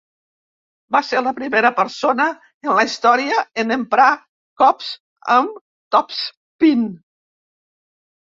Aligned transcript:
Va 0.93 0.99
ser 1.09 1.19
la 1.25 1.33
primera 1.39 1.69
persona 1.79 2.25
en 2.67 2.71
la 2.79 2.85
història 2.87 3.43
en 3.65 3.75
emprar 3.77 4.07
cops 4.63 4.89
amb 5.35 5.61
topspin. 5.99 6.89